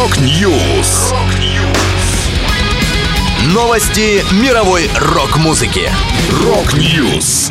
Rock 0.00 0.50
News. 0.50 1.12
Новости 3.52 4.24
мировой 4.42 4.88
рок-музыки. 4.98 5.90
Rock 6.42 6.90
News. 6.90 7.50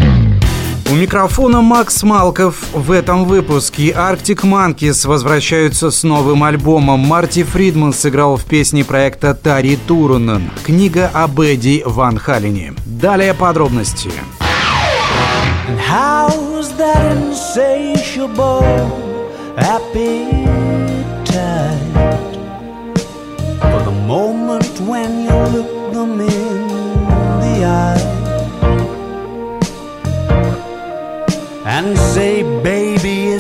У 0.90 0.96
микрофона 0.96 1.62
Макс 1.62 2.02
Малков. 2.02 2.56
В 2.74 2.92
этом 2.92 3.26
выпуске 3.26 3.92
Arctic 3.92 4.42
Monkeys 4.42 5.08
возвращаются 5.08 5.92
с 5.92 6.02
новым 6.02 6.44
альбомом. 6.44 7.01
Марти 7.01 7.44
Фридман 7.44 7.94
сыграл 7.94 8.35
в 8.35 8.46
песне 8.46 8.84
проекта 8.84 9.36
Тари 9.36 9.78
Турунен. 9.88 10.50
Книга 10.63 11.12
об 11.13 11.40
Эдди 11.40 11.84
Ван 11.86 12.18
Халине. 12.18 12.74
Далее 12.84 13.36
подробности. 13.36 14.10
And 15.68 15.79
how's 15.79 16.76
that 16.80 17.16
insatiable 17.16 18.66
appetite 19.55 20.69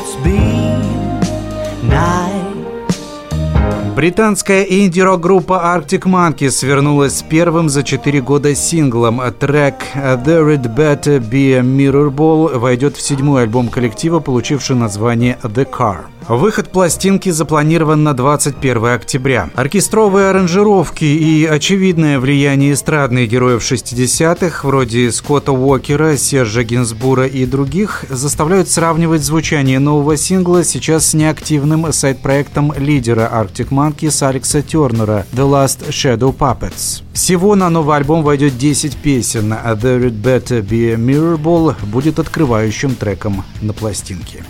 it's 0.01 0.15
been 0.23 1.08
Британская 3.99 4.63
инди-рок-группа 4.63 5.75
Arctic 5.75 6.03
Monkeys 6.03 6.65
вернулась 6.65 7.17
с 7.17 7.21
первым 7.21 7.67
за 7.67 7.83
четыре 7.83 8.21
года 8.21 8.55
синглом. 8.55 9.21
Трек 9.37 9.75
«There 9.93 10.55
It 10.55 10.73
Better 10.73 11.19
Be 11.19 11.55
a 11.55 11.59
Mirror 11.59 12.09
Ball» 12.09 12.57
войдет 12.57 12.95
в 12.95 13.01
седьмой 13.01 13.41
альбом 13.41 13.67
коллектива, 13.67 14.21
получивший 14.21 14.77
название 14.77 15.37
«The 15.43 15.69
Car». 15.69 16.05
Выход 16.29 16.69
пластинки 16.69 17.29
запланирован 17.29 18.03
на 18.03 18.13
21 18.13 18.85
октября. 18.85 19.49
Оркестровые 19.55 20.29
аранжировки 20.29 21.03
и 21.03 21.43
очевидное 21.45 22.19
влияние 22.19 22.73
эстрадных 22.73 23.27
героев 23.27 23.63
60-х, 23.63 24.67
вроде 24.67 25.11
Скотта 25.11 25.53
Уокера, 25.53 26.17
Сержа 26.17 26.63
Гинсбура 26.63 27.25
и 27.25 27.47
других, 27.47 28.05
заставляют 28.09 28.69
сравнивать 28.69 29.23
звучание 29.23 29.79
нового 29.79 30.17
сингла 30.17 30.63
сейчас 30.63 31.07
с 31.07 31.13
неактивным 31.15 31.91
сайт-проектом 31.91 32.73
лидера 32.77 33.27
Arctic 33.33 33.69
Monkeys 33.69 33.88
Алекса 34.21 34.61
Тернера 34.61 35.25
«The 35.31 35.49
Last 35.49 35.89
Shadow 35.89 36.35
Puppets». 36.35 37.03
Всего 37.13 37.55
на 37.55 37.69
новый 37.69 37.97
альбом 37.97 38.23
войдет 38.23 38.57
10 38.57 38.97
песен, 38.97 39.53
а 39.53 39.73
«There 39.73 40.09
It 40.09 40.21
Better 40.21 40.61
Be 40.61 40.93
a 40.93 40.95
Mirror 40.95 41.37
Ball» 41.41 41.75
будет 41.85 42.19
открывающим 42.19 42.95
треком 42.95 43.43
на 43.61 43.73
пластинке. 43.73 44.43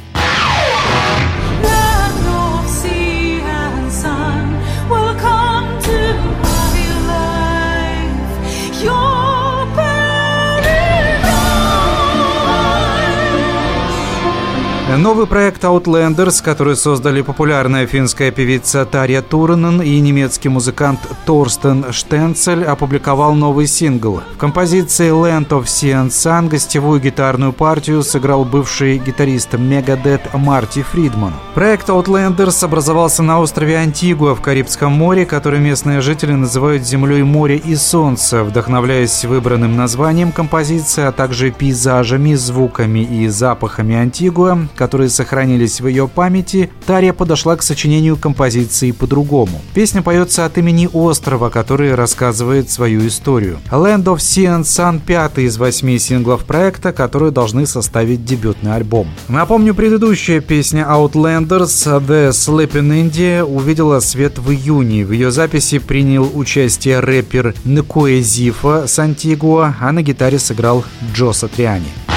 Новый 14.98 15.28
проект 15.28 15.64
Outlanders, 15.64 16.44
который 16.44 16.76
создали 16.76 17.22
популярная 17.22 17.86
финская 17.86 18.32
певица 18.32 18.86
Тарья 18.86 19.22
Турнен 19.22 19.82
и 19.82 20.00
немецкий 20.00 20.50
музыкант 20.50 21.00
Торстен 21.26 21.86
Штенцель, 21.92 22.66
опубликовал 22.66 23.36
новый 23.36 23.68
сингл. 23.68 24.22
В 24.34 24.38
композиции 24.38 25.12
Land 25.12 25.50
of 25.50 25.66
Sea 25.66 26.04
and 26.04 26.10
Sun 26.10 26.50
гостевую 26.50 27.00
гитарную 27.00 27.54
партию 27.54 28.02
сыграл 28.02 28.44
бывший 28.44 28.98
гитарист 28.98 29.54
Megadeth 29.54 30.36
Марти 30.36 30.82
Фридман. 30.82 31.34
Проект 31.54 31.90
Outlanders 31.90 32.66
образовался 32.66 33.22
на 33.22 33.40
острове 33.40 33.78
Антигуа 33.78 34.34
в 34.34 34.42
Карибском 34.42 34.92
море, 34.92 35.26
который 35.26 35.60
местные 35.60 36.02
жители 36.02 36.34
называют 36.34 36.84
землей 36.84 37.22
моря 37.22 37.56
и 37.56 37.76
солнца, 37.76 38.44
вдохновляясь 38.44 39.24
выбранным 39.24 39.78
названием 39.78 40.32
композиции, 40.32 41.04
а 41.04 41.12
также 41.12 41.52
пейзажами, 41.52 42.34
звуками 42.34 43.00
и 43.00 43.28
запахами 43.28 43.96
Антигуа, 43.96 44.68
которые 44.80 45.10
сохранились 45.10 45.82
в 45.82 45.88
ее 45.88 46.08
памяти, 46.08 46.70
Тария 46.86 47.12
подошла 47.12 47.58
к 47.58 47.62
сочинению 47.62 48.16
композиции 48.16 48.92
по-другому. 48.92 49.62
Песня 49.74 50.02
поется 50.02 50.46
от 50.46 50.58
имени 50.58 50.88
острова, 50.94 51.50
который 51.50 51.96
рассказывает 51.96 52.72
свою 52.72 53.06
историю. 53.06 53.60
Land 53.70 54.06
of 54.06 54.20
Sea 54.20 54.58
and 54.58 54.64
Sun– 54.64 55.02
пятый 55.06 55.44
из 55.44 55.58
восьми 55.58 56.00
синглов 56.00 56.46
проекта, 56.46 56.94
которые 56.94 57.32
должны 57.32 57.66
составить 57.66 58.24
дебютный 58.24 58.74
альбом. 58.74 59.10
Напомню, 59.28 59.76
предыдущая 59.76 60.40
песня 60.40 60.88
Outlanders 60.90 62.00
The 62.08 62.30
Sleeping 62.30 63.04
India 63.04 63.44
увидела 63.44 64.00
свет 64.00 64.40
в 64.40 64.50
июне. 64.50 65.06
В 65.06 65.12
ее 65.12 65.30
записи 65.30 65.80
принял 65.80 66.32
участие 66.34 67.02
рэпер 67.02 67.54
Некоэ 67.66 68.22
Зифа 68.22 68.88
с 68.88 68.98
Антигуа, 68.98 69.76
а 69.82 69.92
на 69.92 70.02
гитаре 70.02 70.40
сыграл 70.40 70.86
Джо 71.14 71.34
Сатриани. 71.34 72.09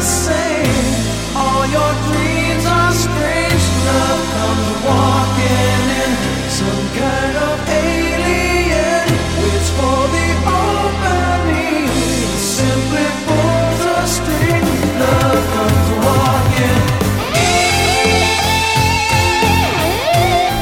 Same. 0.00 1.36
All 1.36 1.66
your 1.66 1.92
dreams 2.06 2.27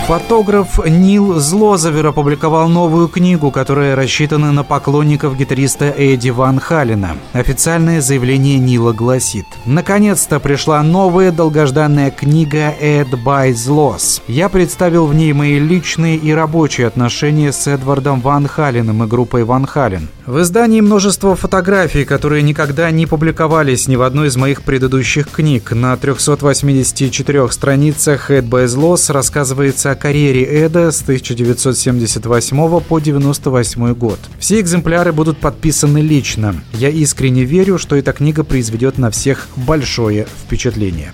Фотограф 0.06 0.78
Нил 0.86 1.40
Злозавер 1.40 2.06
опубликовал 2.06 2.68
новую 2.68 3.08
книгу, 3.08 3.50
которая 3.50 3.96
рассчитана 3.96 4.52
на 4.52 4.62
поклонников 4.62 5.36
гитариста 5.36 5.86
Эдди 5.86 6.30
Ван 6.30 6.60
Халина. 6.60 7.16
Официальное 7.32 8.00
заявление 8.00 8.60
Нила 8.60 8.92
гласит 8.92 9.46
«Наконец-то 9.64 10.38
пришла 10.38 10.80
новая 10.84 11.32
долгожданная 11.32 12.12
книга 12.12 12.72
Эд 12.80 13.08
Buys 13.14 13.66
Loss. 13.66 14.22
Я 14.28 14.48
представил 14.48 15.06
в 15.06 15.14
ней 15.14 15.32
мои 15.32 15.58
личные 15.58 16.16
и 16.16 16.30
рабочие 16.30 16.86
отношения 16.86 17.50
с 17.50 17.66
Эдвардом 17.66 18.20
Ван 18.20 18.46
Халином 18.46 19.02
и 19.02 19.08
группой 19.08 19.42
Ван 19.42 19.66
Хален. 19.66 20.08
В 20.26 20.42
издании 20.42 20.80
множество 20.80 21.36
фотографий, 21.36 22.04
которые 22.04 22.42
никогда 22.42 22.90
не 22.90 23.06
публиковались 23.06 23.86
ни 23.86 23.94
в 23.94 24.02
одной 24.02 24.26
из 24.26 24.36
моих 24.36 24.62
предыдущих 24.62 25.30
книг. 25.30 25.70
На 25.70 25.96
384 25.96 27.48
страницах 27.52 28.32
Эд 28.32 28.46
Loss 28.46 29.12
рассказывается 29.12 29.94
карьере 29.94 30.42
Эда 30.42 30.90
с 30.90 31.00
1978 31.02 32.56
по 32.56 32.96
1998 32.96 33.94
год. 33.94 34.18
Все 34.40 34.58
экземпляры 34.58 35.12
будут 35.12 35.38
подписаны 35.38 35.98
лично. 35.98 36.56
Я 36.72 36.88
искренне 36.88 37.44
верю, 37.44 37.78
что 37.78 37.94
эта 37.94 38.12
книга 38.12 38.42
произведет 38.42 38.98
на 38.98 39.12
всех 39.12 39.46
большое 39.54 40.26
впечатление. 40.44 41.12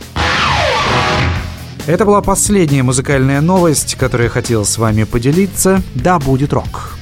Это 1.86 2.06
была 2.06 2.22
последняя 2.22 2.82
музыкальная 2.82 3.42
новость, 3.42 3.94
которую 3.96 4.28
я 4.28 4.30
хотел 4.30 4.64
с 4.64 4.78
вами 4.78 5.04
поделиться. 5.04 5.82
Да, 5.94 6.18
будет 6.18 6.54
рок. 6.54 7.01